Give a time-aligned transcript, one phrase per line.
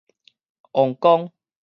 [0.73, 1.31] 王公